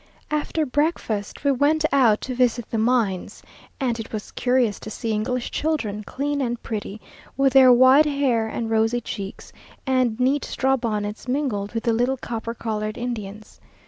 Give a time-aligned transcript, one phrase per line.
[0.31, 3.43] After breakfast, we went out to visit the mines,
[3.79, 6.99] and it was curious to see English children, clean and pretty,
[7.37, 9.53] with their white hair and rosy cheeks,
[9.85, 13.61] and neat straw bonnets, mingled with the little copper coloured Indians.